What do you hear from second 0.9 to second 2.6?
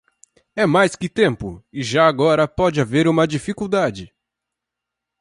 que tempo, e já agora